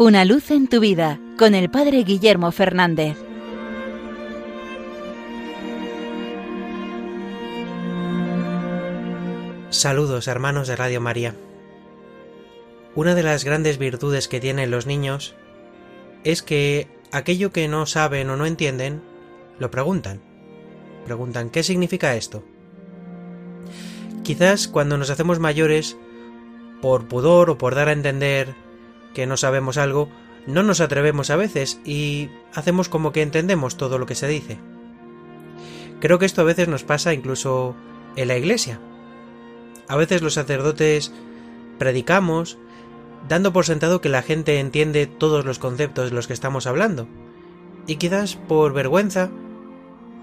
Una 0.00 0.24
luz 0.24 0.52
en 0.52 0.68
tu 0.68 0.78
vida 0.78 1.18
con 1.36 1.56
el 1.56 1.70
Padre 1.70 2.04
Guillermo 2.04 2.52
Fernández. 2.52 3.16
Saludos 9.70 10.28
hermanos 10.28 10.68
de 10.68 10.76
Radio 10.76 11.00
María. 11.00 11.34
Una 12.94 13.16
de 13.16 13.24
las 13.24 13.42
grandes 13.42 13.78
virtudes 13.78 14.28
que 14.28 14.38
tienen 14.38 14.70
los 14.70 14.86
niños 14.86 15.34
es 16.22 16.44
que 16.44 16.86
aquello 17.10 17.50
que 17.50 17.66
no 17.66 17.84
saben 17.84 18.30
o 18.30 18.36
no 18.36 18.46
entienden, 18.46 19.02
lo 19.58 19.72
preguntan. 19.72 20.20
Preguntan, 21.06 21.50
¿qué 21.50 21.64
significa 21.64 22.14
esto? 22.14 22.44
Quizás 24.22 24.68
cuando 24.68 24.96
nos 24.96 25.10
hacemos 25.10 25.40
mayores, 25.40 25.96
por 26.80 27.08
pudor 27.08 27.50
o 27.50 27.58
por 27.58 27.74
dar 27.74 27.88
a 27.88 27.92
entender 27.92 28.54
que 29.18 29.26
no 29.26 29.36
sabemos 29.36 29.78
algo, 29.78 30.08
no 30.46 30.62
nos 30.62 30.80
atrevemos 30.80 31.30
a 31.30 31.36
veces 31.36 31.80
y 31.84 32.30
hacemos 32.54 32.88
como 32.88 33.10
que 33.10 33.20
entendemos 33.20 33.76
todo 33.76 33.98
lo 33.98 34.06
que 34.06 34.14
se 34.14 34.28
dice. 34.28 34.60
Creo 35.98 36.20
que 36.20 36.26
esto 36.26 36.42
a 36.42 36.44
veces 36.44 36.68
nos 36.68 36.84
pasa 36.84 37.14
incluso 37.14 37.74
en 38.14 38.28
la 38.28 38.36
iglesia. 38.36 38.78
A 39.88 39.96
veces 39.96 40.22
los 40.22 40.34
sacerdotes 40.34 41.12
predicamos 41.80 42.58
dando 43.28 43.52
por 43.52 43.64
sentado 43.64 44.00
que 44.00 44.08
la 44.08 44.22
gente 44.22 44.60
entiende 44.60 45.08
todos 45.08 45.44
los 45.44 45.58
conceptos 45.58 46.10
de 46.10 46.14
los 46.14 46.28
que 46.28 46.34
estamos 46.34 46.68
hablando. 46.68 47.08
Y 47.88 47.96
quizás 47.96 48.36
por 48.36 48.72
vergüenza 48.72 49.30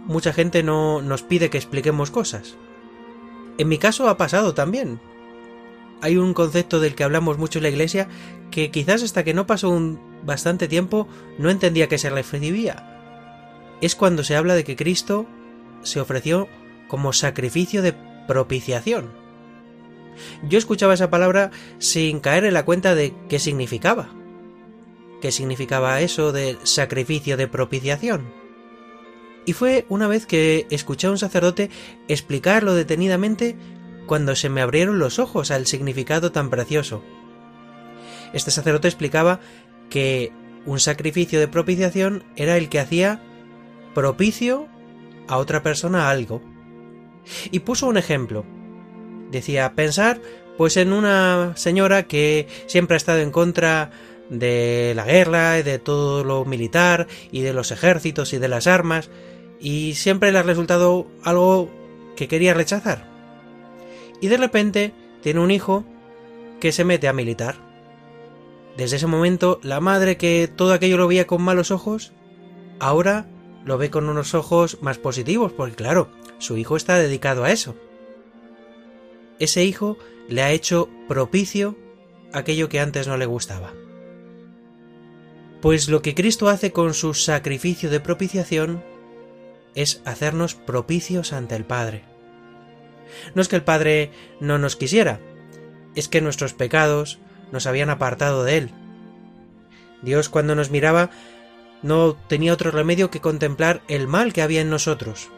mucha 0.06 0.32
gente 0.32 0.64
no 0.64 1.02
nos 1.02 1.22
pide 1.22 1.50
que 1.50 1.58
expliquemos 1.58 2.12
cosas. 2.12 2.56
En 3.58 3.68
mi 3.68 3.78
caso 3.78 4.08
ha 4.08 4.16
pasado 4.16 4.54
también 4.54 5.02
hay 6.02 6.18
un 6.18 6.34
concepto 6.34 6.80
del 6.80 6.96
que 6.96 7.04
hablamos 7.04 7.38
mucho 7.38 7.60
en 7.60 7.64
la 7.64 7.70
iglesia 7.70 8.08
que 8.52 8.72
quizás 8.72 9.04
hasta 9.04 9.24
que 9.24 9.34
no 9.34 9.48
pasó 9.48 9.70
un 9.70 10.00
bastante 10.24 10.68
tiempo 10.68 11.08
no 11.38 11.50
entendía 11.50 11.88
que 11.88 11.98
se 11.98 12.10
refería. 12.10 12.92
Es 13.82 13.96
cuando 13.96 14.24
se 14.24 14.36
habla 14.36 14.56
de 14.56 14.64
que 14.64 14.76
Cristo 14.76 15.26
se 15.84 16.00
ofreció 16.00 16.48
como 16.88 17.14
sacrificio 17.14 17.82
de 17.82 17.94
propiciación. 18.28 19.12
Yo 20.48 20.58
escuchaba 20.58 20.94
esa 20.94 21.10
palabra 21.10 21.52
sin 21.78 22.20
caer 22.20 22.46
en 22.46 22.54
la 22.54 22.66
cuenta 22.66 22.96
de 22.96 23.14
qué 23.30 23.40
significaba. 23.40 24.10
¿Qué 25.22 25.32
significaba 25.32 26.02
eso 26.02 26.32
de 26.32 26.58
sacrificio 26.64 27.38
de 27.38 27.48
propiciación? 27.48 28.32
Y 29.46 29.54
fue 29.54 29.86
una 29.90 30.08
vez 30.08 30.26
que 30.26 30.66
escuché 30.70 31.08
a 31.08 31.12
un 31.12 31.18
sacerdote 31.18 31.70
explicarlo 32.08 32.74
detenidamente 32.74 33.56
cuando 34.06 34.36
se 34.36 34.50
me 34.50 34.62
abrieron 34.62 35.00
los 35.00 35.20
ojos 35.20 35.52
al 35.52 35.66
significado 35.66 36.32
tan 36.32 36.50
precioso. 36.50 37.04
Este 38.34 38.52
sacerdote 38.52 38.88
explicaba 38.88 39.40
que 39.90 40.32
un 40.66 40.80
sacrificio 40.80 41.40
de 41.40 41.48
propiciación 41.48 42.24
era 42.36 42.58
el 42.58 42.70
que 42.70 42.80
hacía 42.80 43.22
propicio 43.94 44.68
a 45.28 45.38
otra 45.38 45.64
persona 45.64 46.10
algo. 46.10 46.42
Y 47.52 47.60
puso 47.60 47.88
un 47.88 47.98
ejemplo. 47.98 48.46
Decía, 49.32 49.74
pensar 49.74 50.22
pues 50.58 50.78
en 50.78 50.94
una 50.94 51.54
señora 51.56 52.04
que 52.04 52.48
siempre 52.68 52.96
ha 52.96 52.98
estado 52.98 53.20
en 53.20 53.32
contra 53.32 53.92
de 54.30 54.94
la 54.96 55.06
guerra 55.06 55.60
y 55.60 55.64
de 55.64 55.80
todo 55.80 56.24
lo 56.24 56.46
militar 56.46 57.08
y 57.32 57.42
de 57.42 57.54
los 57.54 57.72
ejércitos 57.72 58.34
y 58.34 58.38
de 58.38 58.48
las 58.48 58.68
armas 58.68 59.10
y 59.60 59.94
siempre 59.96 60.32
le 60.32 60.40
ha 60.40 60.44
resultado 60.44 61.08
algo 61.24 61.70
que 62.16 62.28
quería 62.28 62.54
rechazar 62.54 63.15
y 64.22 64.28
de 64.28 64.38
repente 64.38 64.94
tiene 65.22 65.40
un 65.40 65.52
hijo 65.52 65.84
que 66.60 66.72
se 66.72 66.84
mete 66.84 67.08
a 67.08 67.14
militar. 67.14 67.56
Desde 68.78 68.98
ese 68.98 69.08
momento, 69.08 69.60
la 69.64 69.80
madre 69.80 70.18
que 70.18 70.50
todo 70.54 70.74
aquello 70.74 70.98
lo 70.98 71.08
veía 71.08 71.28
con 71.28 71.42
malos 71.42 71.72
ojos, 71.72 72.12
ahora 72.80 73.28
lo 73.64 73.78
ve 73.78 73.90
con 73.90 74.10
unos 74.10 74.34
ojos 74.34 74.80
más 74.82 74.98
positivos, 74.98 75.54
porque 75.54 75.76
claro, 75.76 76.10
su 76.38 76.58
hijo 76.58 76.76
está 76.76 76.98
dedicado 76.98 77.44
a 77.44 77.52
eso. 77.52 77.76
Ese 79.40 79.64
hijo 79.64 79.98
le 80.28 80.42
ha 80.42 80.52
hecho 80.52 80.90
propicio 81.08 81.78
aquello 82.34 82.70
que 82.70 82.80
antes 82.80 83.08
no 83.08 83.18
le 83.18 83.26
gustaba. 83.26 83.74
Pues 85.62 85.90
lo 85.90 86.02
que 86.02 86.14
Cristo 86.14 86.50
hace 86.50 86.72
con 86.72 86.94
su 86.94 87.14
sacrificio 87.14 87.90
de 87.90 88.00
propiciación 88.00 88.84
es 89.74 90.02
hacernos 90.06 90.54
propicios 90.56 91.34
ante 91.34 91.56
el 91.56 91.66
Padre. 91.66 92.04
No 93.34 93.42
es 93.42 93.48
que 93.48 93.56
el 93.56 93.64
Padre 93.64 94.12
no 94.40 94.58
nos 94.58 94.76
quisiera, 94.76 95.20
es 95.96 96.08
que 96.08 96.22
nuestros 96.22 96.54
pecados 96.54 97.20
nos 97.52 97.68
habían 97.68 97.90
apartado 97.90 98.44
de 98.44 98.58
Él. 98.58 98.72
Dios 100.02 100.30
cuando 100.30 100.56
nos 100.56 100.72
miraba 100.72 101.10
no 101.82 102.16
tenía 102.16 102.54
otro 102.54 102.72
remedio 102.72 103.12
que 103.12 103.22
contemplar 103.22 103.82
el 103.88 104.08
mal 104.08 104.34
que 104.34 104.42
había 104.42 104.62
en 104.62 104.70
nosotros. 104.70 105.30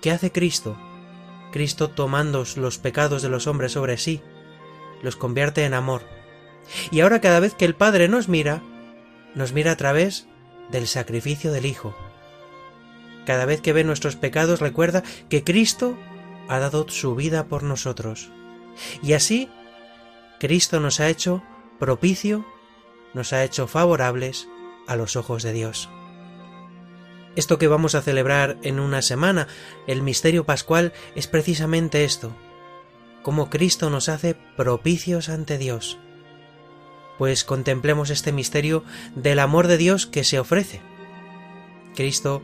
¿Qué 0.00 0.10
hace 0.10 0.32
Cristo? 0.32 0.76
Cristo 1.52 1.88
tomando 1.90 2.44
los 2.56 2.78
pecados 2.78 3.22
de 3.22 3.28
los 3.28 3.46
hombres 3.46 3.72
sobre 3.72 3.96
sí, 3.96 4.20
los 5.02 5.16
convierte 5.16 5.64
en 5.64 5.74
amor. 5.74 6.02
Y 6.90 7.00
ahora 7.00 7.20
cada 7.20 7.40
vez 7.40 7.54
que 7.54 7.64
el 7.64 7.74
Padre 7.74 8.08
nos 8.08 8.28
mira, 8.28 8.62
nos 9.34 9.52
mira 9.52 9.72
a 9.72 9.76
través 9.76 10.26
del 10.70 10.86
sacrificio 10.86 11.52
del 11.52 11.66
Hijo. 11.66 11.94
Cada 13.24 13.46
vez 13.46 13.60
que 13.60 13.72
ve 13.72 13.84
nuestros 13.84 14.16
pecados 14.16 14.60
recuerda 14.60 15.02
que 15.28 15.44
Cristo 15.44 15.96
ha 16.48 16.58
dado 16.58 16.88
su 16.88 17.14
vida 17.14 17.46
por 17.46 17.62
nosotros. 17.62 18.30
Y 19.02 19.12
así, 19.12 19.48
Cristo 20.38 20.80
nos 20.80 21.00
ha 21.00 21.08
hecho 21.08 21.42
propicio, 21.78 22.44
nos 23.14 23.32
ha 23.32 23.44
hecho 23.44 23.66
favorables 23.66 24.48
a 24.86 24.96
los 24.96 25.16
ojos 25.16 25.42
de 25.42 25.52
Dios. 25.52 25.88
Esto 27.36 27.58
que 27.58 27.68
vamos 27.68 27.94
a 27.94 28.02
celebrar 28.02 28.58
en 28.62 28.78
una 28.78 29.02
semana, 29.02 29.48
el 29.86 30.02
misterio 30.02 30.44
pascual, 30.44 30.92
es 31.16 31.26
precisamente 31.26 32.04
esto, 32.04 32.34
cómo 33.22 33.50
Cristo 33.50 33.90
nos 33.90 34.08
hace 34.08 34.34
propicios 34.56 35.28
ante 35.28 35.58
Dios. 35.58 35.98
Pues 37.18 37.44
contemplemos 37.44 38.10
este 38.10 38.32
misterio 38.32 38.84
del 39.16 39.38
amor 39.40 39.66
de 39.66 39.78
Dios 39.78 40.06
que 40.06 40.24
se 40.24 40.38
ofrece. 40.38 40.80
Cristo 41.96 42.42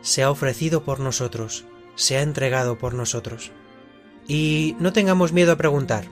se 0.00 0.22
ha 0.22 0.30
ofrecido 0.30 0.84
por 0.84 1.00
nosotros, 1.00 1.64
se 2.00 2.16
ha 2.16 2.22
entregado 2.22 2.78
por 2.78 2.94
nosotros. 2.94 3.52
Y 4.26 4.74
no 4.78 4.92
tengamos 4.92 5.32
miedo 5.32 5.52
a 5.52 5.56
preguntar. 5.56 6.06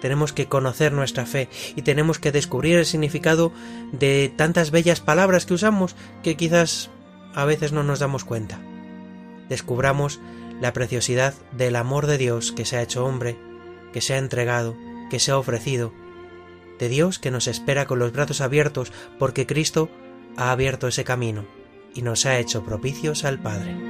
Tenemos 0.00 0.32
que 0.32 0.46
conocer 0.46 0.92
nuestra 0.92 1.26
fe 1.26 1.50
y 1.76 1.82
tenemos 1.82 2.18
que 2.18 2.32
descubrir 2.32 2.78
el 2.78 2.86
significado 2.86 3.52
de 3.92 4.32
tantas 4.34 4.70
bellas 4.70 5.00
palabras 5.00 5.44
que 5.44 5.52
usamos 5.52 5.96
que 6.22 6.36
quizás 6.36 6.90
a 7.34 7.44
veces 7.44 7.72
no 7.72 7.82
nos 7.82 7.98
damos 7.98 8.24
cuenta. 8.24 8.58
Descubramos 9.50 10.18
la 10.62 10.72
preciosidad 10.72 11.34
del 11.52 11.76
amor 11.76 12.06
de 12.06 12.16
Dios 12.16 12.50
que 12.52 12.64
se 12.64 12.78
ha 12.78 12.82
hecho 12.82 13.04
hombre, 13.04 13.36
que 13.92 14.00
se 14.00 14.14
ha 14.14 14.18
entregado, 14.18 14.74
que 15.10 15.20
se 15.20 15.32
ha 15.32 15.38
ofrecido, 15.38 15.92
de 16.78 16.88
Dios 16.88 17.18
que 17.18 17.30
nos 17.30 17.48
espera 17.48 17.84
con 17.84 17.98
los 17.98 18.12
brazos 18.12 18.40
abiertos 18.40 18.92
porque 19.18 19.46
Cristo 19.46 19.90
ha 20.38 20.52
abierto 20.52 20.88
ese 20.88 21.04
camino 21.04 21.44
y 21.94 22.00
nos 22.00 22.24
ha 22.24 22.38
hecho 22.38 22.64
propicios 22.64 23.24
al 23.26 23.42
Padre. 23.42 23.89